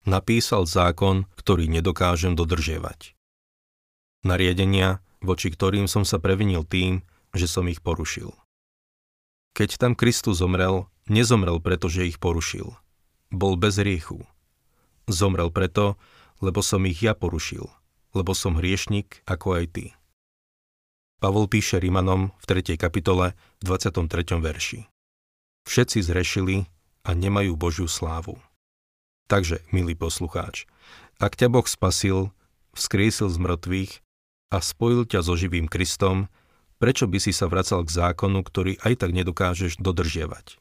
Napísal 0.06 0.70
zákon, 0.70 1.26
ktorý 1.40 1.66
nedokážem 1.72 2.38
dodržiavať. 2.38 3.18
Nariadenia, 4.24 5.02
voči 5.24 5.50
ktorým 5.50 5.88
som 5.88 6.04
sa 6.04 6.20
previnil 6.20 6.68
tým, 6.68 7.02
že 7.34 7.50
som 7.50 7.66
ich 7.72 7.80
porušil. 7.80 8.30
Keď 9.56 9.80
tam 9.80 9.96
Kristus 9.96 10.44
zomrel, 10.44 10.86
nezomrel 11.08 11.64
preto, 11.64 11.88
že 11.88 12.06
ich 12.06 12.20
porušil. 12.20 12.76
Bol 13.34 13.58
bez 13.58 13.82
riechu. 13.82 14.22
Zomrel 15.10 15.50
preto, 15.50 15.98
lebo 16.44 16.60
som 16.60 16.84
ich 16.86 17.02
ja 17.02 17.16
porušil, 17.16 17.66
lebo 18.14 18.36
som 18.36 18.60
hriešnik 18.60 19.24
ako 19.26 19.64
aj 19.64 19.66
ty. 19.74 19.86
Pavol 21.24 21.48
píše 21.48 21.80
Rimanom 21.80 22.36
v 22.36 22.44
3. 22.52 22.76
kapitole 22.76 23.32
v 23.64 23.72
23. 23.72 24.44
verši. 24.44 24.92
Všetci 25.64 26.04
zrešili 26.04 26.68
a 27.08 27.16
nemajú 27.16 27.56
Božiu 27.56 27.88
slávu. 27.88 28.36
Takže, 29.32 29.64
milý 29.72 29.96
poslucháč, 29.96 30.68
ak 31.24 31.40
ťa 31.40 31.48
Boh 31.48 31.64
spasil, 31.64 32.36
vzkriesil 32.76 33.32
z 33.32 33.40
mŕtvych 33.40 34.03
a 34.50 34.58
spojil 34.60 35.06
ťa 35.08 35.24
so 35.24 35.38
živým 35.38 35.70
Kristom, 35.70 36.28
prečo 36.82 37.06
by 37.06 37.20
si 37.22 37.32
sa 37.32 37.48
vracal 37.48 37.86
k 37.88 37.94
zákonu, 37.94 38.44
ktorý 38.44 38.80
aj 38.84 39.04
tak 39.04 39.12
nedokážeš 39.16 39.80
dodržiavať? 39.80 40.60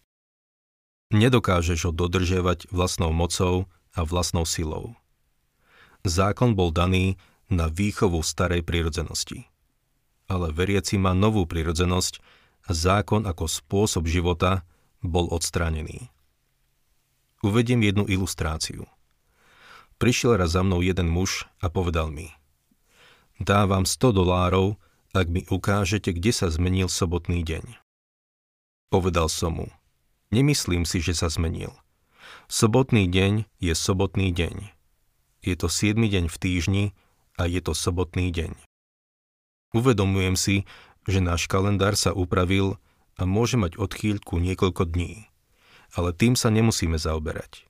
Nedokážeš 1.12 1.88
ho 1.88 1.92
dodržiavať 1.92 2.70
vlastnou 2.72 3.12
mocou 3.12 3.68
a 3.92 4.00
vlastnou 4.04 4.48
silou. 4.48 4.96
Zákon 6.02 6.56
bol 6.56 6.72
daný 6.72 7.20
na 7.52 7.68
výchovu 7.68 8.24
starej 8.24 8.64
prirodzenosti 8.64 9.52
ale 10.32 10.48
veriaci 10.48 10.96
má 10.96 11.12
novú 11.12 11.44
prirodzenosť 11.44 12.24
a 12.64 12.70
zákon 12.72 13.28
ako 13.28 13.44
spôsob 13.44 14.08
života 14.08 14.64
bol 15.04 15.28
odstránený. 15.28 16.08
Uvediem 17.44 17.84
jednu 17.84 18.08
ilustráciu. 18.08 18.88
Prišiel 20.00 20.40
raz 20.40 20.56
za 20.56 20.64
mnou 20.64 20.80
jeden 20.80 21.12
muž 21.12 21.44
a 21.60 21.68
povedal 21.68 22.08
mi 22.08 22.32
Dávam 23.42 23.82
100 23.82 24.22
dolárov, 24.22 24.78
ak 25.10 25.26
mi 25.26 25.42
ukážete, 25.50 26.14
kde 26.14 26.30
sa 26.30 26.46
zmenil 26.46 26.86
sobotný 26.86 27.42
deň. 27.42 27.74
Povedal 28.86 29.26
som 29.26 29.58
mu 29.58 29.66
Nemyslím 30.30 30.86
si, 30.86 31.02
že 31.02 31.10
sa 31.10 31.26
zmenil. 31.26 31.74
Sobotný 32.46 33.10
deň 33.10 33.50
je 33.58 33.74
sobotný 33.74 34.30
deň. 34.30 34.70
Je 35.42 35.58
to 35.58 35.66
7 35.66 35.98
deň 35.98 36.30
v 36.30 36.36
týždni 36.38 36.84
a 37.34 37.50
je 37.50 37.58
to 37.58 37.74
sobotný 37.74 38.30
deň. 38.30 38.54
Uvedomujem 39.74 40.38
si, 40.38 40.62
že 41.10 41.18
náš 41.18 41.50
kalendár 41.50 41.98
sa 41.98 42.14
upravil 42.14 42.78
a 43.18 43.26
môže 43.26 43.58
mať 43.58 43.74
odchýľku 43.74 44.38
niekoľko 44.38 44.86
dní. 44.86 45.26
Ale 45.98 46.14
tým 46.14 46.38
sa 46.38 46.46
nemusíme 46.46 46.94
zaoberať. 46.94 47.66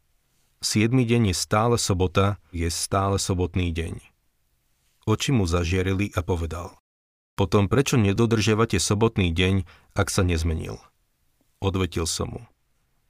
Siedmy 0.61 1.09
deň 1.09 1.33
je 1.33 1.37
stále 1.41 1.81
sobota, 1.81 2.37
je 2.52 2.69
stále 2.69 3.17
sobotný 3.17 3.73
deň. 3.73 4.12
Oči 5.02 5.35
mu 5.35 5.50
zažierili 5.50 6.14
a 6.14 6.23
povedal. 6.23 6.78
Potom 7.35 7.66
prečo 7.66 7.99
nedodržiavate 7.99 8.78
sobotný 8.78 9.35
deň, 9.35 9.66
ak 9.99 10.12
sa 10.12 10.23
nezmenil? 10.23 10.78
Odvetil 11.59 12.06
som 12.06 12.28
mu. 12.30 12.42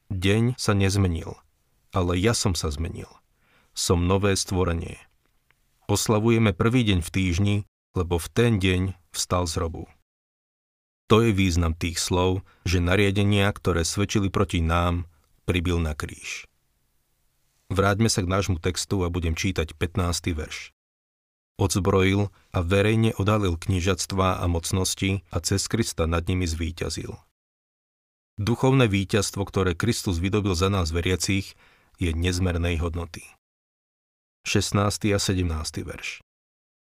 Deň 0.08 0.56
sa 0.56 0.72
nezmenil, 0.72 1.36
ale 1.92 2.16
ja 2.16 2.32
som 2.32 2.56
sa 2.56 2.72
zmenil. 2.72 3.08
Som 3.72 4.04
nové 4.04 4.36
stvorenie. 4.36 5.00
Oslavujeme 5.88 6.56
prvý 6.56 6.84
deň 6.88 7.00
v 7.04 7.10
týždni, 7.10 7.56
lebo 7.92 8.16
v 8.16 8.28
ten 8.32 8.52
deň 8.56 8.96
vstal 9.12 9.44
z 9.44 9.60
robu. 9.60 9.84
To 11.12 11.20
je 11.20 11.32
význam 11.36 11.76
tých 11.76 12.00
slov, 12.00 12.40
že 12.64 12.80
nariadenia, 12.80 13.52
ktoré 13.52 13.84
svedčili 13.84 14.32
proti 14.32 14.64
nám, 14.64 15.04
pribil 15.44 15.76
na 15.76 15.92
kríž. 15.92 16.48
Vráťme 17.68 18.08
sa 18.08 18.24
k 18.24 18.32
nášmu 18.32 18.60
textu 18.60 19.04
a 19.04 19.12
budem 19.12 19.36
čítať 19.36 19.76
15. 19.76 20.32
verš. 20.32 20.72
Odzbrojil 21.60 22.32
a 22.52 22.58
verejne 22.64 23.12
odhalil 23.16 23.60
knižatstva 23.60 24.40
a 24.40 24.44
mocnosti 24.48 25.20
a 25.28 25.40
cez 25.44 25.68
Krista 25.68 26.08
nad 26.08 26.24
nimi 26.24 26.48
zvíťazil. 26.48 27.12
Duchovné 28.40 28.88
víťazstvo, 28.88 29.44
ktoré 29.44 29.76
Kristus 29.76 30.16
vydobil 30.16 30.56
za 30.56 30.72
nás 30.72 30.88
veriacich, 30.88 31.52
je 32.00 32.10
nezmernej 32.16 32.80
hodnoty. 32.80 33.22
16. 34.48 35.12
a 35.12 35.20
17. 35.20 35.84
verš. 35.84 36.24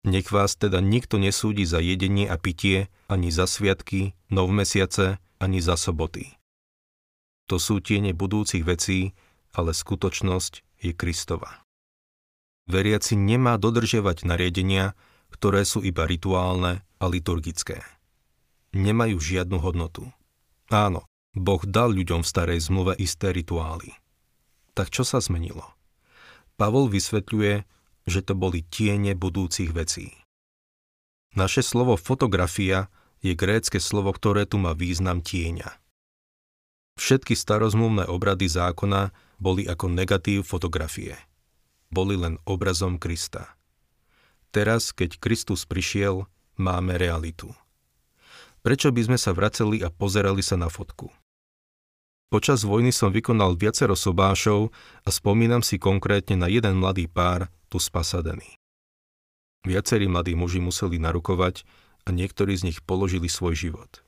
Nech 0.07 0.33
vás 0.33 0.57
teda 0.57 0.81
nikto 0.81 1.21
nesúdi 1.21 1.69
za 1.69 1.81
jedenie 1.81 2.25
a 2.25 2.41
pitie, 2.41 2.89
ani 3.11 3.29
za 3.29 3.45
sviatky, 3.45 4.17
nov 4.33 4.49
mesiace, 4.49 5.21
ani 5.43 5.61
za 5.61 5.77
soboty. 5.77 6.41
To 7.53 7.59
sú 7.59 7.83
tiene 7.83 8.15
budúcich 8.15 8.63
vecí, 8.63 9.13
ale 9.53 9.75
skutočnosť 9.75 10.63
je 10.81 10.93
Kristova. 10.95 11.67
Veriaci 12.71 13.19
nemá 13.19 13.59
dodržiavať 13.59 14.23
nariadenia, 14.23 14.95
ktoré 15.35 15.67
sú 15.67 15.83
iba 15.83 16.07
rituálne 16.07 16.87
a 17.03 17.05
liturgické. 17.11 17.83
Nemajú 18.71 19.19
žiadnu 19.19 19.59
hodnotu. 19.59 20.07
Áno, 20.71 21.03
Boh 21.35 21.59
dal 21.67 21.91
ľuďom 21.91 22.23
v 22.23 22.31
starej 22.31 22.71
zmluve 22.71 22.95
isté 22.95 23.35
rituály. 23.35 23.91
Tak 24.79 24.95
čo 24.95 25.03
sa 25.03 25.19
zmenilo? 25.19 25.67
Pavol 26.55 26.87
vysvetľuje, 26.87 27.67
že 28.07 28.21
to 28.23 28.39
boli 28.39 28.63
tiene 28.63 29.19
budúcich 29.19 29.75
vecí. 29.75 30.15
Naše 31.35 31.67
slovo 31.67 31.99
fotografia 31.99 32.87
je 33.19 33.35
grécke 33.35 33.83
slovo, 33.83 34.15
ktoré 34.15 34.47
tu 34.47 34.63
má 34.63 34.79
význam 34.79 35.23
tieňa. 35.23 35.75
Všetky 36.99 37.35
starozmluvné 37.35 38.07
obrady 38.07 38.47
zákona 38.47 39.11
boli 39.43 39.67
ako 39.67 39.91
negatív 39.91 40.47
fotografie. 40.47 41.19
Boli 41.91 42.15
len 42.15 42.39
obrazom 42.47 43.03
Krista. 43.03 43.59
Teraz, 44.55 44.95
keď 44.95 45.19
Kristus 45.19 45.67
prišiel, 45.67 46.31
máme 46.55 46.95
realitu. 46.95 47.51
Prečo 48.63 48.95
by 48.95 49.11
sme 49.11 49.19
sa 49.19 49.35
vraceli 49.35 49.83
a 49.83 49.91
pozerali 49.91 50.43
sa 50.43 50.55
na 50.55 50.71
fotku? 50.71 51.11
Počas 52.31 52.63
vojny 52.63 52.95
som 52.95 53.11
vykonal 53.11 53.59
viacero 53.59 53.99
sobášov 53.99 54.71
a 55.03 55.11
spomínam 55.11 55.67
si 55.67 55.83
konkrétne 55.83 56.39
na 56.39 56.47
jeden 56.47 56.79
mladý 56.79 57.11
pár, 57.11 57.51
tu 57.67 57.83
spasadený. 57.83 58.55
Viacerí 59.67 60.07
mladí 60.07 60.39
muži 60.39 60.63
museli 60.63 61.03
narukovať 61.03 61.67
a 62.07 62.15
niektorí 62.15 62.55
z 62.55 62.71
nich 62.71 62.79
položili 62.87 63.27
svoj 63.27 63.59
život. 63.59 64.07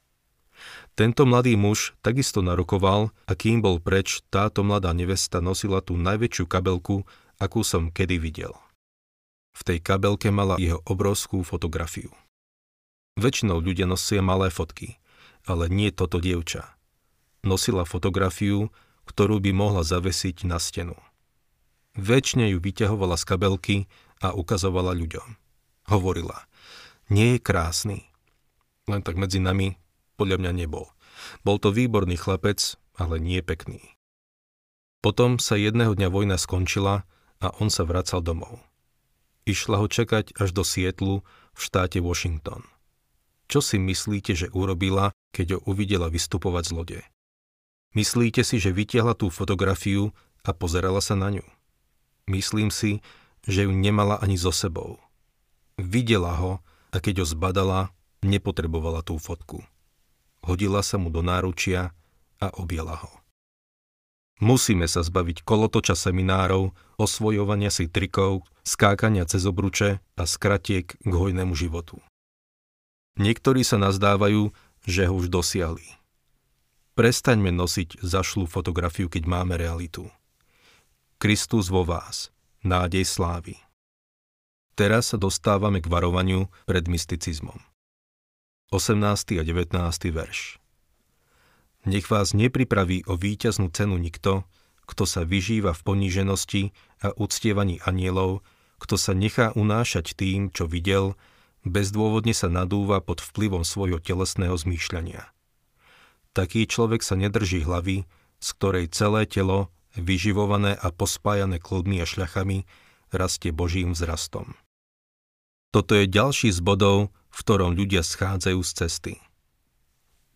Tento 0.94 1.26
mladý 1.26 1.58
muž 1.58 1.98
takisto 1.98 2.46
narokoval 2.46 3.10
a 3.26 3.32
kým 3.34 3.58
bol 3.58 3.82
preč, 3.82 4.22
táto 4.30 4.62
mladá 4.62 4.94
nevesta 4.94 5.42
nosila 5.42 5.82
tú 5.82 5.98
najväčšiu 5.98 6.46
kabelku, 6.46 7.02
akú 7.42 7.66
som 7.66 7.90
kedy 7.90 8.22
videl. 8.22 8.54
V 9.58 9.66
tej 9.66 9.82
kabelke 9.82 10.30
mala 10.30 10.54
jeho 10.62 10.78
obrovskú 10.86 11.42
fotografiu. 11.42 12.14
Väčšinou 13.18 13.58
ľudia 13.58 13.84
nosia 13.84 14.22
malé 14.22 14.48
fotky, 14.48 15.02
ale 15.44 15.66
nie 15.66 15.90
toto 15.90 16.22
dievča. 16.22 16.70
Nosila 17.42 17.82
fotografiu, 17.82 18.70
ktorú 19.10 19.42
by 19.42 19.50
mohla 19.50 19.82
zavesiť 19.82 20.46
na 20.46 20.62
stenu. 20.62 20.94
Väčšine 21.98 22.48
ju 22.54 22.62
vyťahovala 22.62 23.18
z 23.18 23.24
kabelky 23.26 23.76
a 24.22 24.32
ukazovala 24.32 24.96
ľuďom. 24.96 25.36
Hovorila, 25.90 26.46
nie 27.12 27.36
je 27.36 27.44
krásny. 27.44 27.98
Len 28.88 29.02
tak 29.04 29.18
medzi 29.20 29.42
nami 29.42 29.76
podľa 30.16 30.40
mňa 30.40 30.52
nebol. 30.64 30.88
Bol 31.44 31.60
to 31.60 31.74
výborný 31.74 32.16
chlapec, 32.16 32.78
ale 32.96 33.20
nie 33.20 33.44
pekný. 33.44 33.82
Potom 35.02 35.42
sa 35.42 35.58
jedného 35.58 35.98
dňa 35.98 36.08
vojna 36.08 36.38
skončila 36.38 37.02
a 37.42 37.50
on 37.58 37.68
sa 37.68 37.82
vracal 37.82 38.22
domov. 38.22 38.62
Išla 39.42 39.82
ho 39.82 39.90
čakať 39.90 40.38
až 40.38 40.54
do 40.54 40.62
Sietlu 40.62 41.26
v 41.52 41.60
štáte 41.60 41.98
Washington. 41.98 42.62
Čo 43.50 43.58
si 43.58 43.82
myslíte, 43.82 44.38
že 44.38 44.54
urobila, 44.54 45.10
keď 45.34 45.58
ho 45.58 45.74
uvidela 45.74 46.06
vystupovať 46.06 46.70
z 46.70 46.72
lode? 46.72 47.00
Myslíte 47.98 48.46
si, 48.46 48.62
že 48.62 48.70
vytiahla 48.70 49.18
tú 49.18 49.28
fotografiu 49.28 50.14
a 50.46 50.54
pozerala 50.54 51.02
sa 51.02 51.18
na 51.18 51.34
ňu? 51.34 51.44
Myslím 52.30 52.70
si, 52.70 53.02
že 53.44 53.66
ju 53.66 53.74
nemala 53.74 54.22
ani 54.22 54.38
so 54.38 54.54
sebou. 54.54 55.02
Videla 55.76 56.38
ho 56.38 56.62
a 56.94 57.02
keď 57.02 57.20
ho 57.20 57.26
zbadala, 57.26 57.90
nepotrebovala 58.22 59.02
tú 59.02 59.18
fotku 59.18 59.66
hodila 60.46 60.82
sa 60.82 60.98
mu 60.98 61.08
do 61.08 61.22
náručia 61.22 61.94
a 62.42 62.46
objela 62.58 62.98
ho. 62.98 63.21
Musíme 64.42 64.90
sa 64.90 65.06
zbaviť 65.06 65.46
kolotoča 65.46 65.94
seminárov, 65.94 66.74
osvojovania 66.98 67.70
si 67.70 67.86
trikov, 67.86 68.42
skákania 68.66 69.22
cez 69.22 69.46
obruče 69.46 70.02
a 70.18 70.22
skratiek 70.26 70.98
k 70.98 71.12
hojnému 71.14 71.54
životu. 71.54 72.02
Niektorí 73.22 73.62
sa 73.62 73.78
nazdávajú, 73.78 74.50
že 74.82 75.06
ho 75.06 75.14
už 75.14 75.30
dosiahli. 75.30 75.86
Prestaňme 76.98 77.54
nosiť 77.54 78.02
zašlú 78.02 78.50
fotografiu, 78.50 79.06
keď 79.06 79.30
máme 79.30 79.54
realitu. 79.54 80.10
Kristus 81.22 81.70
vo 81.70 81.86
vás, 81.86 82.34
nádej 82.66 83.06
slávy. 83.06 83.54
Teraz 84.74 85.14
sa 85.14 85.22
dostávame 85.22 85.78
k 85.78 85.86
varovaniu 85.86 86.50
pred 86.66 86.90
mysticizmom. 86.90 87.62
18. 88.74 89.38
a 89.38 89.44
19. 89.46 89.70
verš. 90.10 90.61
Nech 91.82 92.06
vás 92.06 92.30
nepripraví 92.30 93.02
o 93.10 93.18
víťaznú 93.18 93.66
cenu 93.74 93.98
nikto, 93.98 94.46
kto 94.86 95.02
sa 95.06 95.26
vyžíva 95.26 95.74
v 95.74 95.82
poníženosti 95.82 96.62
a 97.02 97.10
uctievaní 97.18 97.82
anielov, 97.82 98.46
kto 98.78 98.94
sa 98.98 99.14
nechá 99.14 99.50
unášať 99.54 100.14
tým, 100.14 100.50
čo 100.50 100.70
videl, 100.70 101.18
bezdôvodne 101.66 102.34
sa 102.34 102.50
nadúva 102.50 103.02
pod 103.02 103.22
vplyvom 103.22 103.66
svojho 103.66 103.98
telesného 103.98 104.54
zmýšľania. 104.54 105.30
Taký 106.34 106.66
človek 106.66 107.02
sa 107.02 107.18
nedrží 107.18 107.62
hlavy, 107.62 108.06
z 108.42 108.48
ktorej 108.58 108.90
celé 108.90 109.26
telo, 109.26 109.70
vyživované 109.94 110.74
a 110.74 110.88
pospájané 110.90 111.62
kludmi 111.62 112.02
a 112.02 112.06
šľachami, 112.06 112.64
rastie 113.12 113.52
Božím 113.52 113.92
vzrastom. 113.92 114.56
Toto 115.72 115.96
je 115.96 116.08
ďalší 116.08 116.52
z 116.52 116.60
bodov, 116.60 117.12
v 117.32 117.38
ktorom 117.42 117.72
ľudia 117.76 118.04
schádzajú 118.04 118.60
z 118.60 118.70
cesty. 118.76 119.14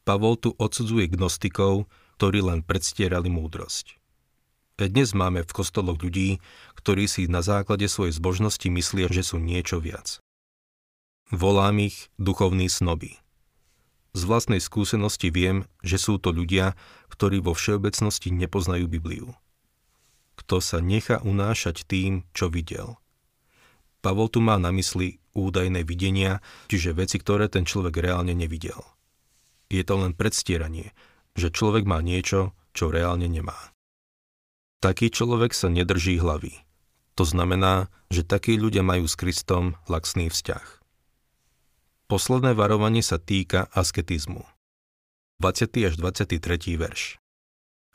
Pavol 0.06 0.38
tu 0.38 0.54
odsudzuje 0.54 1.10
gnostikov, 1.10 1.90
ktorí 2.14 2.38
len 2.38 2.62
predstierali 2.62 3.26
múdrosť. 3.26 3.98
Dnes 4.78 5.10
máme 5.18 5.42
v 5.42 5.50
kostoloch 5.50 5.98
ľudí, 5.98 6.38
ktorí 6.78 7.10
si 7.10 7.26
na 7.26 7.42
základe 7.42 7.90
svojej 7.90 8.14
zbožnosti 8.14 8.70
myslia, 8.70 9.10
že 9.10 9.26
sú 9.26 9.42
niečo 9.42 9.83
viac. 9.83 10.22
Volám 11.35 11.90
ich 11.90 12.07
duchovní 12.22 12.70
snoby. 12.70 13.18
Z 14.14 14.31
vlastnej 14.31 14.62
skúsenosti 14.62 15.35
viem, 15.35 15.66
že 15.83 15.98
sú 15.98 16.22
to 16.22 16.31
ľudia, 16.31 16.78
ktorí 17.11 17.42
vo 17.42 17.59
všeobecnosti 17.59 18.31
nepoznajú 18.31 18.87
Bibliu. 18.87 19.35
Kto 20.38 20.62
sa 20.62 20.78
nechá 20.78 21.18
unášať 21.26 21.83
tým, 21.83 22.22
čo 22.31 22.46
videl. 22.46 22.94
Pavol 24.07 24.31
tu 24.31 24.38
má 24.38 24.54
na 24.54 24.70
mysli 24.70 25.18
údajné 25.35 25.83
videnia, 25.83 26.38
čiže 26.70 26.94
veci, 26.94 27.18
ktoré 27.18 27.50
ten 27.50 27.66
človek 27.66 27.98
reálne 27.98 28.38
nevidel. 28.38 28.78
Je 29.66 29.83
to 29.83 29.94
len 29.98 30.14
predstieranie, 30.14 30.94
že 31.35 31.50
človek 31.50 31.85
má 31.85 31.98
niečo, 32.00 32.55
čo 32.76 32.92
reálne 32.92 33.26
nemá. 33.26 33.57
Taký 34.85 35.11
človek 35.11 35.57
sa 35.57 35.72
nedrží 35.72 36.20
hlavy. 36.20 36.62
To 37.16 37.24
znamená, 37.24 37.88
že 38.12 38.22
takí 38.22 38.61
ľudia 38.61 38.85
majú 38.85 39.09
s 39.09 39.16
Kristom 39.16 39.74
laxný 39.88 40.29
vzťah. 40.29 40.85
Posledné 42.07 42.55
varovanie 42.55 43.02
sa 43.02 43.18
týka 43.18 43.66
asketizmu. 43.72 44.46
20. 45.42 45.90
až 45.90 45.94
23. 45.98 46.79
verš. 46.79 47.18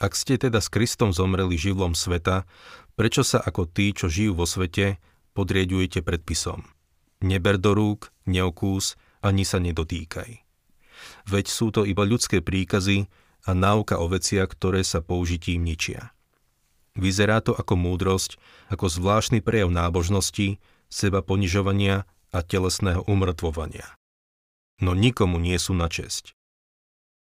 Ak 0.01 0.17
ste 0.17 0.35
teda 0.41 0.59
s 0.59 0.67
Kristom 0.73 1.13
zomreli 1.13 1.55
živlom 1.55 1.93
sveta, 1.93 2.49
prečo 2.97 3.21
sa 3.21 3.37
ako 3.37 3.69
tí, 3.69 3.93
čo 3.93 4.09
žijú 4.09 4.33
vo 4.33 4.49
svete, 4.49 4.97
podriedujete 5.37 6.01
predpisom? 6.01 6.65
Neber 7.21 7.61
do 7.61 7.77
rúk, 7.77 8.09
neokús, 8.25 8.97
ani 9.21 9.45
sa 9.45 9.61
nedotýkaj. 9.61 10.50
Veď 11.29 11.45
sú 11.49 11.69
to 11.69 11.85
iba 11.85 12.05
ľudské 12.05 12.41
príkazy 12.41 13.09
a 13.45 13.51
náuka 13.57 13.97
o 13.97 14.09
veciach, 14.09 14.49
ktoré 14.53 14.85
sa 14.85 15.01
použitím 15.01 15.65
ničia. 15.65 16.13
Vyzerá 16.93 17.39
to 17.39 17.55
ako 17.55 17.79
múdrosť, 17.79 18.35
ako 18.67 18.91
zvláštny 18.91 19.39
prejav 19.39 19.71
nábožnosti, 19.71 20.59
seba 20.91 21.23
ponižovania 21.23 22.03
a 22.35 22.39
telesného 22.43 23.07
umrtvovania. 23.07 23.95
No 24.83 24.91
nikomu 24.97 25.39
nie 25.39 25.55
sú 25.55 25.71
na 25.71 25.87
česť, 25.87 26.35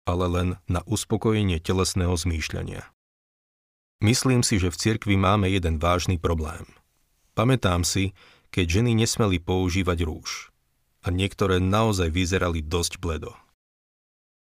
ale 0.05 0.25
len 0.29 0.49
na 0.69 0.85
uspokojenie 0.85 1.57
telesného 1.57 2.13
zmýšľania. 2.13 2.85
Myslím 3.97 4.45
si, 4.45 4.61
že 4.61 4.69
v 4.69 4.77
cirkvi 4.77 5.17
máme 5.17 5.49
jeden 5.49 5.81
vážny 5.81 6.21
problém. 6.21 6.69
Pamätám 7.33 7.81
si, 7.81 8.13
keď 8.53 8.81
ženy 8.81 8.93
nesmeli 8.93 9.41
používať 9.41 10.05
rúž. 10.05 10.53
A 11.01 11.09
niektoré 11.09 11.57
naozaj 11.57 12.13
vyzerali 12.13 12.61
dosť 12.61 13.01
bledo. 13.01 13.33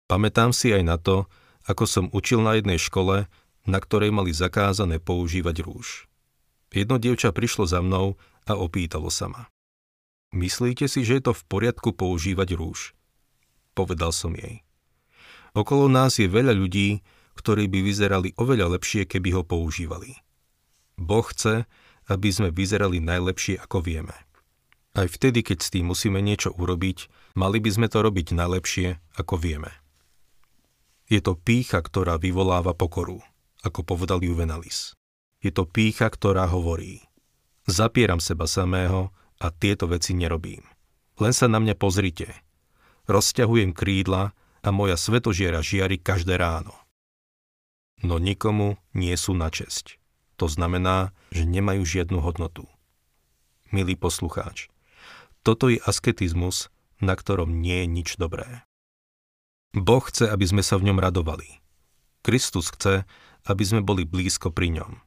Pamätám 0.07 0.55
si 0.55 0.71
aj 0.71 0.83
na 0.87 0.97
to, 0.99 1.27
ako 1.66 1.85
som 1.85 2.05
učil 2.14 2.38
na 2.42 2.55
jednej 2.59 2.79
škole, 2.79 3.27
na 3.66 3.79
ktorej 3.83 4.14
mali 4.14 4.31
zakázané 4.31 5.03
používať 5.03 5.66
rúž. 5.66 6.07
Jedno 6.71 7.03
dievča 7.03 7.35
prišlo 7.35 7.66
za 7.66 7.83
mnou 7.83 8.14
a 8.47 8.53
opýtalo 8.55 9.11
sa 9.11 9.27
ma. 9.27 9.42
Myslíte 10.31 10.87
si, 10.87 11.03
že 11.03 11.19
je 11.19 11.31
to 11.31 11.33
v 11.35 11.42
poriadku 11.51 11.90
používať 11.95 12.55
rúž? 12.55 12.95
Povedal 13.75 14.14
som 14.14 14.35
jej. 14.35 14.62
Okolo 15.57 15.90
nás 15.90 16.23
je 16.23 16.31
veľa 16.31 16.55
ľudí, 16.55 17.03
ktorí 17.37 17.66
by 17.66 17.79
vyzerali 17.83 18.33
oveľa 18.38 18.79
lepšie, 18.79 19.09
keby 19.09 19.35
ho 19.37 19.42
používali. 19.42 20.16
Boh 20.97 21.25
chce, 21.25 21.69
aby 22.09 22.29
sme 22.31 22.49
vyzerali 22.55 23.03
najlepšie, 23.03 23.61
ako 23.61 23.83
vieme. 23.83 24.14
Aj 24.97 25.05
vtedy, 25.05 25.45
keď 25.45 25.59
s 25.61 25.73
tým 25.73 25.92
musíme 25.92 26.25
niečo 26.25 26.57
urobiť, 26.57 27.12
mali 27.37 27.61
by 27.61 27.71
sme 27.73 27.87
to 27.92 28.01
robiť 28.01 28.33
najlepšie, 28.33 28.97
ako 29.21 29.37
vieme. 29.37 29.86
Je 31.07 31.23
to 31.23 31.38
pícha, 31.38 31.79
ktorá 31.79 32.19
vyvoláva 32.19 32.75
pokoru, 32.75 33.23
ako 33.62 33.87
povedal 33.87 34.19
Juvenalis. 34.23 34.99
Je 35.38 35.55
to 35.55 35.62
pícha, 35.62 36.11
ktorá 36.11 36.51
hovorí 36.51 37.07
Zapieram 37.66 38.23
seba 38.23 38.47
samého 38.47 39.11
a 39.42 39.51
tieto 39.51 39.90
veci 39.90 40.14
nerobím. 40.14 40.62
Len 41.19 41.35
sa 41.35 41.51
na 41.51 41.59
mňa 41.59 41.75
pozrite. 41.75 42.31
Rozťahujem 43.11 43.75
krídla 43.75 44.35
a 44.62 44.69
moja 44.71 44.95
svetožiera 44.95 45.62
žiari 45.66 45.99
každé 45.99 46.38
ráno. 46.38 46.75
No 48.07 48.23
nikomu 48.23 48.79
nie 48.95 49.14
sú 49.19 49.35
na 49.35 49.51
česť. 49.51 49.99
To 50.37 50.47
znamená, 50.47 51.11
že 51.35 51.49
nemajú 51.49 51.83
žiadnu 51.83 52.23
hodnotu. 52.23 52.69
Milý 53.75 53.99
poslucháč, 53.99 54.69
toto 55.42 55.71
je 55.71 55.83
asketizmus, 55.83 56.69
na 56.99 57.14
ktorom 57.14 57.62
nie 57.62 57.83
je 57.83 57.87
nič 57.87 58.09
dobré. 58.19 58.65
Boh 59.74 60.05
chce, 60.05 60.31
aby 60.31 60.44
sme 60.46 60.62
sa 60.62 60.79
v 60.79 60.92
ňom 60.92 61.02
radovali. 61.02 61.59
Kristus 62.22 62.70
chce, 62.70 63.02
aby 63.46 63.62
sme 63.62 63.81
boli 63.83 64.02
blízko 64.07 64.50
pri 64.50 64.74
ňom. 64.76 64.98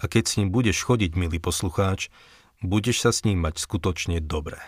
A 0.00 0.04
keď 0.08 0.24
s 0.28 0.36
ním 0.40 0.48
budeš 0.52 0.84
chodiť, 0.84 1.16
milý 1.16 1.40
poslucháč, 1.40 2.12
budeš 2.62 3.02
sa 3.04 3.10
s 3.10 3.24
ním 3.26 3.42
mať 3.42 3.58
skutočne 3.60 4.22
dobré. 4.22 4.60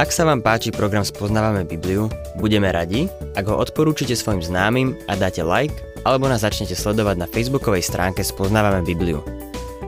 Ak 0.00 0.08
sa 0.16 0.24
vám 0.24 0.40
páči 0.40 0.72
program 0.72 1.04
Spoznávame 1.04 1.62
Bibliu, 1.62 2.10
budeme 2.40 2.72
radi, 2.72 3.06
ak 3.36 3.46
ho 3.46 3.60
odporúčite 3.60 4.16
svojim 4.16 4.42
známym 4.42 4.96
a 5.06 5.14
dáte 5.14 5.44
like, 5.44 5.76
alebo 6.02 6.26
nás 6.26 6.40
začnete 6.42 6.72
sledovať 6.72 7.20
na 7.20 7.28
facebookovej 7.28 7.84
stránke 7.84 8.24
Spoznávame 8.24 8.80
Bibliu. 8.82 9.20